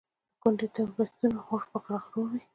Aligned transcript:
د 0.03 0.03
ګوندي 0.41 0.67
تربګنیو 0.75 1.45
اور 1.51 1.61
په 1.71 1.77
غړغړو 1.83 2.21
وي. 2.31 2.41